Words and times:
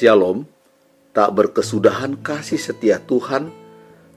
Shalom, 0.00 0.48
tak 1.12 1.28
berkesudahan 1.36 2.16
kasih 2.24 2.56
setia 2.56 2.96
Tuhan, 3.04 3.52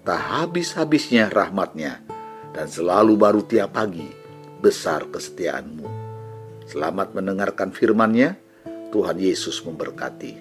tak 0.07 0.15
habis-habisnya 0.15 1.27
rahmatnya, 1.27 1.99
dan 2.55 2.71
selalu 2.71 3.19
baru 3.19 3.43
tiap 3.43 3.75
pagi, 3.75 4.07
besar 4.63 5.03
kesetiaanmu. 5.11 5.83
Selamat 6.71 7.11
mendengarkan 7.11 7.75
firman-Nya, 7.75 8.39
Tuhan 8.95 9.19
Yesus 9.19 9.59
memberkati. 9.67 10.39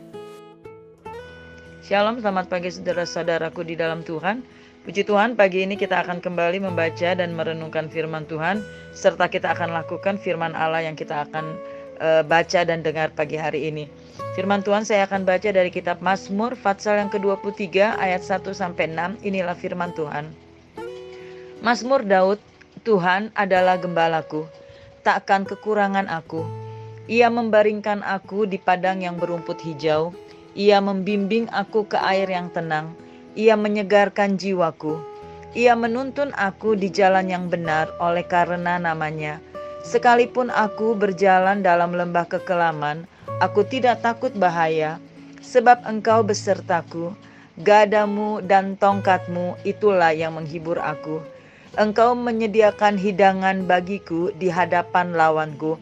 Shalom, 1.83 2.23
selamat 2.23 2.47
pagi 2.47 2.71
saudara-saudaraku 2.71 3.67
di 3.67 3.75
dalam 3.75 4.07
Tuhan. 4.07 4.47
Puji 4.87 5.03
Tuhan, 5.03 5.35
pagi 5.35 5.67
ini 5.67 5.75
kita 5.75 6.07
akan 6.07 6.23
kembali 6.23 6.71
membaca 6.71 7.19
dan 7.19 7.35
merenungkan 7.35 7.91
firman 7.91 8.31
Tuhan, 8.31 8.63
serta 8.95 9.27
kita 9.27 9.59
akan 9.59 9.75
lakukan 9.75 10.23
firman 10.23 10.55
Allah 10.55 10.87
yang 10.87 10.95
kita 10.95 11.27
akan 11.27 11.59
uh, 11.99 12.23
baca 12.23 12.63
dan 12.63 12.87
dengar 12.87 13.11
pagi 13.11 13.35
hari 13.35 13.75
ini. 13.75 13.91
Firman 14.33 14.65
Tuhan 14.65 14.89
saya 14.89 15.05
akan 15.05 15.29
baca 15.29 15.53
dari 15.53 15.69
kitab 15.69 16.01
Mazmur 16.01 16.57
Fatsal 16.57 16.97
yang 17.05 17.13
ke-23 17.13 18.01
ayat 18.01 18.25
1 18.25 18.49
sampai 18.57 18.89
6. 18.89 19.21
Inilah 19.29 19.53
firman 19.53 19.93
Tuhan. 19.93 20.33
Mazmur 21.61 22.01
Daud, 22.01 22.41
Tuhan 22.81 23.29
adalah 23.37 23.77
gembalaku, 23.77 24.49
takkan 25.05 25.45
kekurangan 25.45 26.09
aku. 26.09 26.49
Ia 27.13 27.29
membaringkan 27.29 28.01
aku 28.01 28.49
di 28.49 28.57
padang 28.57 29.05
yang 29.05 29.21
berumput 29.21 29.61
hijau. 29.61 30.17
Ia 30.57 30.81
membimbing 30.81 31.53
aku 31.53 31.85
ke 31.85 32.01
air 32.01 32.25
yang 32.25 32.49
tenang. 32.57 32.97
Ia 33.37 33.53
menyegarkan 33.53 34.41
jiwaku. 34.41 34.97
Ia 35.53 35.77
menuntun 35.77 36.33
aku 36.41 36.73
di 36.73 36.89
jalan 36.89 37.29
yang 37.29 37.53
benar 37.53 37.93
oleh 38.01 38.25
karena 38.25 38.81
namanya. 38.81 39.45
Sekalipun 39.85 40.49
aku 40.49 40.97
berjalan 40.97 41.61
dalam 41.61 41.93
lembah 41.93 42.25
kekelaman, 42.25 43.05
Aku 43.43 43.67
tidak 43.67 44.07
takut 44.07 44.31
bahaya, 44.39 45.03
sebab 45.43 45.83
engkau 45.83 46.23
besertaku. 46.23 47.11
Gadamu 47.59 48.39
dan 48.39 48.79
tongkatmu 48.79 49.59
itulah 49.67 50.15
yang 50.15 50.39
menghibur 50.39 50.79
aku. 50.79 51.19
Engkau 51.75 52.15
menyediakan 52.15 52.95
hidangan 52.95 53.67
bagiku 53.67 54.31
di 54.39 54.47
hadapan 54.47 55.19
lawanku. 55.19 55.75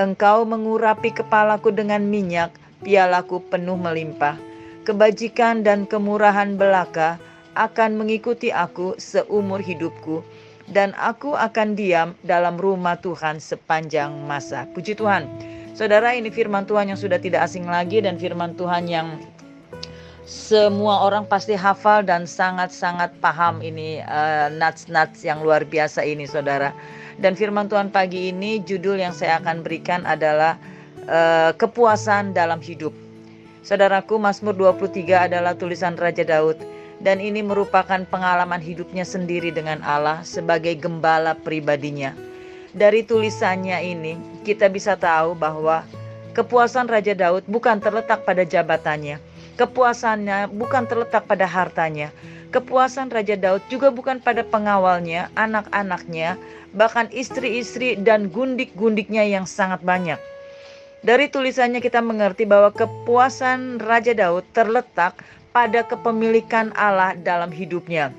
Engkau 0.00 0.48
mengurapi 0.48 1.12
kepalaku 1.12 1.70
dengan 1.70 2.02
minyak, 2.08 2.56
pialaku 2.80 3.38
penuh 3.52 3.76
melimpah. 3.76 4.40
Kebajikan 4.88 5.60
dan 5.60 5.84
kemurahan 5.84 6.56
belaka 6.56 7.20
akan 7.52 8.00
mengikuti 8.00 8.48
aku 8.48 8.96
seumur 8.96 9.60
hidupku, 9.60 10.24
dan 10.72 10.96
aku 10.96 11.36
akan 11.36 11.76
diam 11.76 12.16
dalam 12.24 12.56
rumah 12.56 12.96
Tuhan 12.96 13.44
sepanjang 13.44 14.10
masa. 14.24 14.64
Puji 14.72 14.96
Tuhan. 14.96 15.53
Saudara, 15.74 16.14
ini 16.14 16.30
firman 16.30 16.62
Tuhan 16.70 16.86
yang 16.86 16.94
sudah 16.94 17.18
tidak 17.18 17.50
asing 17.50 17.66
lagi 17.66 17.98
dan 17.98 18.14
firman 18.14 18.54
Tuhan 18.54 18.86
yang 18.86 19.18
semua 20.22 21.02
orang 21.02 21.26
pasti 21.26 21.58
hafal 21.58 22.06
dan 22.06 22.30
sangat-sangat 22.30 23.10
paham 23.18 23.58
ini 23.58 23.98
uh, 24.06 24.54
nats-nats 24.54 25.26
yang 25.26 25.42
luar 25.42 25.66
biasa 25.66 26.06
ini 26.06 26.30
saudara. 26.30 26.70
Dan 27.18 27.34
firman 27.34 27.66
Tuhan 27.66 27.90
pagi 27.90 28.30
ini 28.30 28.62
judul 28.62 29.02
yang 29.02 29.10
saya 29.10 29.42
akan 29.42 29.66
berikan 29.66 30.06
adalah 30.06 30.54
uh, 31.10 31.50
kepuasan 31.58 32.38
dalam 32.38 32.62
hidup. 32.62 32.94
Saudaraku, 33.66 34.14
Mazmur 34.14 34.54
23 34.54 35.26
adalah 35.26 35.58
tulisan 35.58 35.98
Raja 35.98 36.22
Daud 36.22 36.54
dan 37.02 37.18
ini 37.18 37.42
merupakan 37.42 37.98
pengalaman 38.06 38.62
hidupnya 38.62 39.02
sendiri 39.02 39.50
dengan 39.50 39.82
Allah 39.82 40.22
sebagai 40.22 40.78
gembala 40.78 41.34
pribadinya. 41.34 42.14
Dari 42.74 43.06
tulisannya 43.06 43.78
ini, 43.86 44.18
kita 44.42 44.66
bisa 44.66 44.98
tahu 44.98 45.38
bahwa 45.38 45.86
kepuasan 46.34 46.90
Raja 46.90 47.14
Daud 47.14 47.46
bukan 47.46 47.78
terletak 47.78 48.26
pada 48.26 48.42
jabatannya, 48.42 49.22
kepuasannya 49.54 50.50
bukan 50.50 50.82
terletak 50.90 51.22
pada 51.30 51.46
hartanya. 51.46 52.10
Kepuasan 52.50 53.14
Raja 53.14 53.38
Daud 53.38 53.62
juga 53.70 53.94
bukan 53.94 54.18
pada 54.18 54.42
pengawalnya, 54.42 55.30
anak-anaknya, 55.38 56.34
bahkan 56.74 57.06
istri-istri 57.14 57.94
dan 57.94 58.26
gundik-gundiknya 58.26 59.22
yang 59.22 59.46
sangat 59.46 59.78
banyak. 59.86 60.18
Dari 61.06 61.30
tulisannya 61.30 61.78
kita 61.78 62.02
mengerti 62.02 62.42
bahwa 62.42 62.74
kepuasan 62.74 63.78
Raja 63.78 64.18
Daud 64.18 64.42
terletak 64.50 65.22
pada 65.54 65.86
kepemilikan 65.86 66.74
Allah 66.74 67.14
dalam 67.14 67.54
hidupnya. 67.54 68.10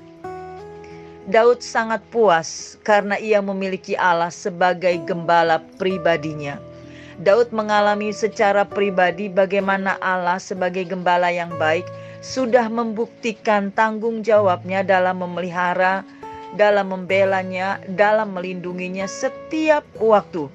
Daud 1.26 1.58
sangat 1.58 2.06
puas 2.14 2.78
karena 2.86 3.18
ia 3.18 3.42
memiliki 3.42 3.98
Allah 3.98 4.30
sebagai 4.30 4.94
gembala 5.02 5.58
pribadinya. 5.74 6.54
Daud 7.18 7.50
mengalami 7.50 8.14
secara 8.14 8.62
pribadi 8.62 9.26
bagaimana 9.26 9.98
Allah 9.98 10.38
sebagai 10.38 10.86
gembala 10.86 11.34
yang 11.34 11.50
baik 11.58 11.82
sudah 12.22 12.70
membuktikan 12.70 13.74
tanggung 13.74 14.22
jawabnya 14.22 14.86
dalam 14.86 15.18
memelihara, 15.18 16.06
dalam 16.54 16.94
membelanya, 16.94 17.82
dalam 17.90 18.30
melindunginya 18.30 19.10
setiap 19.10 19.82
waktu. 19.98 20.46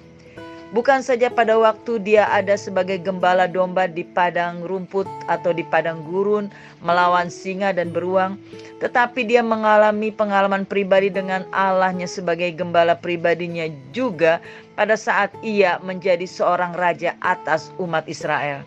Bukan 0.72 1.04
saja 1.04 1.28
pada 1.28 1.60
waktu 1.60 2.00
dia 2.00 2.32
ada 2.32 2.56
sebagai 2.56 2.96
gembala 2.96 3.44
domba 3.44 3.92
di 3.92 4.08
padang 4.08 4.64
rumput 4.64 5.04
atau 5.28 5.52
di 5.52 5.68
padang 5.68 6.00
gurun 6.08 6.48
melawan 6.80 7.28
singa 7.28 7.76
dan 7.76 7.92
beruang, 7.92 8.40
tetapi 8.80 9.28
dia 9.28 9.44
mengalami 9.44 10.16
pengalaman 10.16 10.64
pribadi 10.64 11.12
dengan 11.12 11.44
Allahnya 11.52 12.08
sebagai 12.08 12.56
gembala 12.56 12.96
pribadinya 12.96 13.68
juga 13.92 14.40
pada 14.80 14.96
saat 14.96 15.36
ia 15.44 15.76
menjadi 15.84 16.24
seorang 16.24 16.72
raja 16.80 17.20
atas 17.20 17.76
umat 17.76 18.08
Israel. 18.08 18.64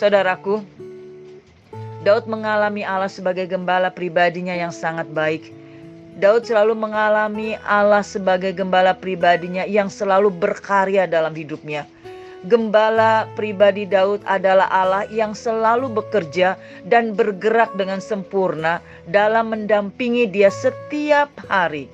Saudaraku, 0.00 0.64
Daud 2.08 2.24
mengalami 2.24 2.88
Allah 2.88 3.12
sebagai 3.12 3.44
gembala 3.44 3.92
pribadinya 3.92 4.56
yang 4.56 4.72
sangat 4.72 5.12
baik 5.12 5.52
Daud 6.14 6.46
selalu 6.46 6.78
mengalami 6.78 7.58
Allah 7.66 8.06
sebagai 8.06 8.54
gembala 8.54 8.94
pribadinya 8.94 9.66
yang 9.66 9.90
selalu 9.90 10.30
berkarya 10.30 11.10
dalam 11.10 11.34
hidupnya. 11.34 11.90
Gembala 12.46 13.26
pribadi 13.34 13.82
Daud 13.82 14.22
adalah 14.28 14.70
Allah 14.70 15.08
yang 15.10 15.34
selalu 15.34 15.90
bekerja 15.90 16.54
dan 16.86 17.18
bergerak 17.18 17.74
dengan 17.74 17.98
sempurna 17.98 18.78
dalam 19.10 19.50
mendampingi 19.50 20.30
dia 20.30 20.54
setiap 20.54 21.32
hari. 21.50 21.90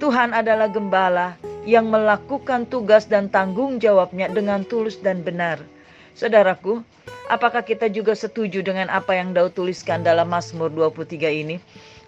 Tuhan 0.00 0.32
adalah 0.32 0.72
gembala 0.72 1.36
yang 1.68 1.92
melakukan 1.92 2.64
tugas 2.72 3.04
dan 3.04 3.28
tanggung 3.28 3.76
jawabnya 3.82 4.32
dengan 4.32 4.64
tulus 4.64 4.96
dan 5.02 5.20
benar. 5.20 5.60
Saudaraku, 6.16 6.80
apakah 7.28 7.60
kita 7.60 7.92
juga 7.92 8.16
setuju 8.16 8.64
dengan 8.64 8.88
apa 8.88 9.12
yang 9.18 9.36
Daud 9.36 9.52
tuliskan 9.58 10.00
dalam 10.00 10.32
Mazmur 10.32 10.72
23 10.72 11.42
ini? 11.42 11.60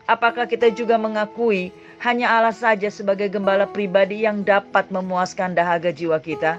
Apakah 0.09 0.49
kita 0.49 0.73
juga 0.73 0.97
mengakui 0.97 1.69
hanya 2.01 2.33
Allah 2.33 2.57
saja 2.57 2.89
sebagai 2.89 3.29
gembala 3.29 3.69
pribadi 3.69 4.25
yang 4.25 4.41
dapat 4.41 4.89
memuaskan 4.89 5.53
dahaga 5.53 5.93
jiwa 5.93 6.17
kita? 6.17 6.57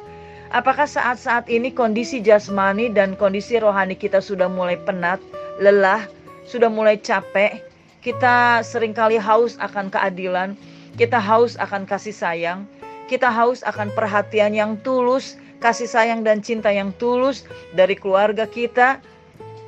Apakah 0.53 0.85
saat-saat 0.85 1.49
ini 1.49 1.73
kondisi 1.73 2.21
jasmani 2.21 2.93
dan 2.93 3.17
kondisi 3.17 3.57
rohani 3.57 3.97
kita 3.97 4.21
sudah 4.21 4.45
mulai 4.45 4.77
penat, 4.77 5.17
lelah, 5.57 6.05
sudah 6.45 6.69
mulai 6.69 7.01
capek? 7.01 7.57
Kita 8.05 8.61
sering 8.61 8.93
kali 8.93 9.17
haus 9.17 9.57
akan 9.57 9.89
keadilan, 9.89 10.53
kita 11.01 11.17
haus 11.17 11.57
akan 11.57 11.89
kasih 11.89 12.13
sayang, 12.13 12.69
kita 13.09 13.33
haus 13.33 13.65
akan 13.65 13.89
perhatian 13.97 14.53
yang 14.53 14.77
tulus, 14.85 15.41
kasih 15.57 15.89
sayang 15.89 16.21
dan 16.21 16.45
cinta 16.45 16.69
yang 16.69 16.93
tulus 17.01 17.49
dari 17.73 17.97
keluarga 17.97 18.45
kita, 18.45 19.01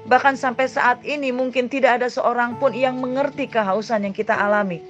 Bahkan 0.09 0.33
sampai 0.33 0.65
saat 0.65 1.05
ini 1.05 1.29
mungkin 1.29 1.69
tidak 1.69 2.01
ada 2.01 2.07
seorang 2.09 2.57
pun 2.57 2.73
yang 2.73 2.97
mengerti 2.97 3.45
kehausan 3.45 4.09
yang 4.09 4.15
kita 4.15 4.33
alami. 4.33 4.81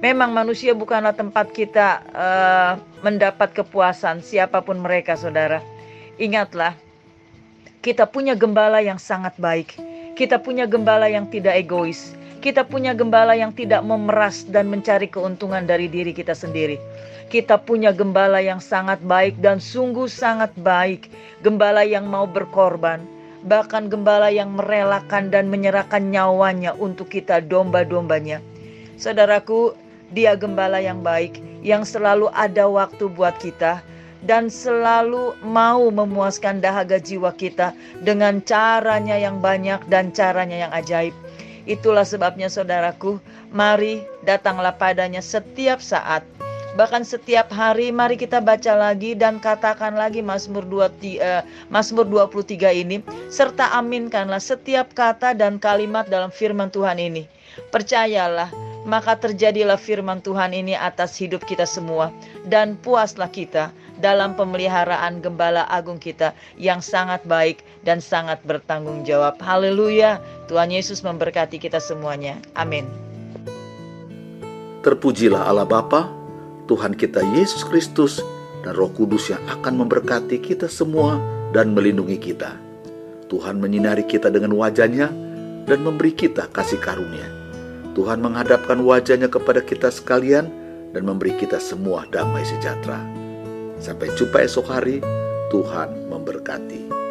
Memang 0.00 0.32
manusia 0.32 0.72
bukanlah 0.76 1.16
tempat 1.16 1.52
kita 1.52 2.04
uh, 2.12 2.72
mendapat 3.00 3.56
kepuasan 3.56 4.20
siapa 4.20 4.60
pun 4.60 4.80
mereka 4.80 5.16
saudara. 5.16 5.64
Ingatlah, 6.20 6.76
kita 7.80 8.08
punya 8.08 8.36
gembala 8.36 8.80
yang 8.84 9.00
sangat 9.00 9.36
baik. 9.40 9.76
Kita 10.12 10.40
punya 10.40 10.64
gembala 10.64 11.08
yang 11.08 11.28
tidak 11.28 11.56
egois. 11.56 12.12
Kita 12.44 12.64
punya 12.68 12.92
gembala 12.92 13.32
yang 13.32 13.56
tidak 13.56 13.80
memeras 13.80 14.44
dan 14.44 14.68
mencari 14.68 15.08
keuntungan 15.08 15.64
dari 15.64 15.88
diri 15.88 16.12
kita 16.12 16.36
sendiri. 16.36 16.76
Kita 17.32 17.56
punya 17.56 17.88
gembala 17.88 18.44
yang 18.44 18.60
sangat 18.60 19.00
baik 19.00 19.40
dan 19.40 19.56
sungguh 19.56 20.04
sangat 20.04 20.52
baik. 20.60 21.08
Gembala 21.40 21.80
yang 21.80 22.04
mau 22.04 22.28
berkorban 22.28 23.13
bahkan 23.44 23.92
gembala 23.92 24.32
yang 24.32 24.56
merelakan 24.56 25.28
dan 25.28 25.52
menyerahkan 25.52 26.08
nyawanya 26.08 26.72
untuk 26.74 27.12
kita 27.12 27.44
domba-dombanya. 27.44 28.40
Saudaraku, 28.96 29.76
dia 30.16 30.32
gembala 30.34 30.80
yang 30.80 31.04
baik, 31.04 31.38
yang 31.60 31.84
selalu 31.84 32.32
ada 32.32 32.64
waktu 32.68 33.08
buat 33.12 33.36
kita, 33.40 33.84
dan 34.24 34.48
selalu 34.48 35.36
mau 35.44 35.84
memuaskan 35.92 36.64
dahaga 36.64 36.96
jiwa 36.96 37.36
kita 37.36 37.76
dengan 38.00 38.40
caranya 38.40 39.20
yang 39.20 39.44
banyak 39.44 39.84
dan 39.92 40.08
caranya 40.16 40.68
yang 40.68 40.72
ajaib. 40.72 41.12
Itulah 41.68 42.04
sebabnya 42.04 42.48
saudaraku, 42.48 43.20
mari 43.52 44.04
datanglah 44.24 44.76
padanya 44.76 45.20
setiap 45.20 45.80
saat. 45.80 46.24
Bahkan 46.74 47.06
setiap 47.06 47.54
hari 47.54 47.94
mari 47.94 48.18
kita 48.18 48.42
baca 48.42 48.74
lagi 48.74 49.14
dan 49.14 49.38
katakan 49.38 49.94
lagi 49.94 50.18
Mazmur 50.18 50.66
2 50.66 50.90
uh, 50.90 51.42
Mazmur 51.70 52.02
23 52.10 52.82
ini 52.82 52.98
serta 53.30 53.70
aminkanlah 53.78 54.42
setiap 54.42 54.90
kata 54.90 55.38
dan 55.38 55.62
kalimat 55.62 56.10
dalam 56.10 56.34
firman 56.34 56.74
Tuhan 56.74 56.98
ini. 56.98 57.30
Percayalah, 57.70 58.50
maka 58.82 59.14
terjadilah 59.14 59.78
firman 59.78 60.18
Tuhan 60.18 60.50
ini 60.50 60.74
atas 60.74 61.14
hidup 61.14 61.46
kita 61.46 61.62
semua 61.62 62.10
dan 62.50 62.74
puaslah 62.82 63.30
kita 63.30 63.70
dalam 64.02 64.34
pemeliharaan 64.34 65.22
gembala 65.22 65.70
agung 65.70 66.02
kita 66.02 66.34
yang 66.58 66.82
sangat 66.82 67.22
baik 67.30 67.62
dan 67.86 68.02
sangat 68.02 68.42
bertanggung 68.42 69.06
jawab. 69.06 69.38
Haleluya. 69.38 70.18
Tuhan 70.50 70.74
Yesus 70.74 71.06
memberkati 71.06 71.62
kita 71.62 71.78
semuanya. 71.78 72.34
Amin. 72.58 72.90
Terpujilah 74.82 75.48
Allah 75.48 75.64
Bapa, 75.64 76.23
Tuhan 76.64 76.96
kita 76.96 77.20
Yesus 77.36 77.60
Kristus, 77.68 78.24
dan 78.64 78.72
Roh 78.72 78.88
Kudus 78.88 79.28
yang 79.28 79.44
akan 79.44 79.84
memberkati 79.84 80.40
kita 80.40 80.72
semua 80.72 81.20
dan 81.52 81.76
melindungi 81.76 82.16
kita. 82.16 82.56
Tuhan 83.28 83.60
menyinari 83.60 84.08
kita 84.08 84.32
dengan 84.32 84.56
wajahnya 84.56 85.12
dan 85.68 85.78
memberi 85.84 86.16
kita 86.16 86.48
kasih 86.48 86.80
karunia. 86.80 87.28
Tuhan 87.92 88.24
menghadapkan 88.24 88.80
wajahnya 88.80 89.28
kepada 89.28 89.60
kita 89.60 89.92
sekalian 89.92 90.48
dan 90.96 91.02
memberi 91.04 91.36
kita 91.36 91.60
semua 91.60 92.08
damai 92.08 92.42
sejahtera. 92.42 93.04
Sampai 93.78 94.08
jumpa 94.16 94.40
esok 94.40 94.66
hari, 94.66 95.04
Tuhan 95.52 96.08
memberkati. 96.08 97.03